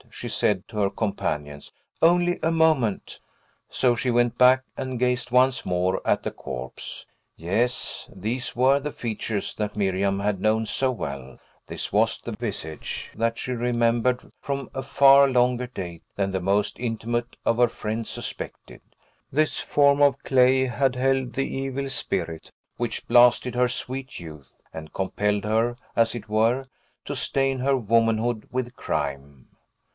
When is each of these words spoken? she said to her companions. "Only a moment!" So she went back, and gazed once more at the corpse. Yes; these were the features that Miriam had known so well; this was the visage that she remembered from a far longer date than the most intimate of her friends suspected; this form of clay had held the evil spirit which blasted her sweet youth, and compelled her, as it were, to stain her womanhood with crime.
she 0.09 0.27
said 0.27 0.67
to 0.67 0.77
her 0.77 0.89
companions. 0.89 1.71
"Only 2.01 2.37
a 2.43 2.51
moment!" 2.51 3.19
So 3.69 3.95
she 3.95 4.09
went 4.11 4.37
back, 4.37 4.63
and 4.75 4.99
gazed 4.99 5.29
once 5.31 5.63
more 5.63 6.01
at 6.03 6.23
the 6.23 6.31
corpse. 6.31 7.05
Yes; 7.37 8.09
these 8.13 8.55
were 8.55 8.79
the 8.79 8.91
features 8.91 9.55
that 9.55 9.77
Miriam 9.77 10.19
had 10.19 10.41
known 10.41 10.65
so 10.65 10.91
well; 10.91 11.39
this 11.67 11.93
was 11.93 12.19
the 12.19 12.33
visage 12.33 13.11
that 13.15 13.37
she 13.37 13.51
remembered 13.53 14.31
from 14.41 14.69
a 14.73 14.83
far 14.83 15.27
longer 15.29 15.67
date 15.67 16.03
than 16.15 16.31
the 16.31 16.41
most 16.41 16.79
intimate 16.79 17.35
of 17.45 17.57
her 17.57 17.69
friends 17.69 18.09
suspected; 18.09 18.81
this 19.31 19.59
form 19.59 20.01
of 20.01 20.21
clay 20.23 20.65
had 20.65 20.95
held 20.95 21.33
the 21.33 21.47
evil 21.47 21.89
spirit 21.89 22.51
which 22.75 23.07
blasted 23.07 23.53
her 23.55 23.69
sweet 23.69 24.19
youth, 24.19 24.57
and 24.73 24.93
compelled 24.93 25.45
her, 25.45 25.77
as 25.95 26.15
it 26.15 26.27
were, 26.27 26.65
to 27.05 27.15
stain 27.15 27.59
her 27.59 27.77
womanhood 27.77 28.47
with 28.51 28.75
crime. 28.75 29.47